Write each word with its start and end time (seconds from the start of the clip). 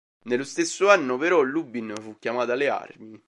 Nello 0.23 0.43
stesso 0.45 0.89
anno, 0.89 1.15
però, 1.19 1.41
Lubin 1.41 1.93
fu 2.01 2.15
chiamato 2.17 2.53
alle 2.53 2.69
armi. 2.69 3.19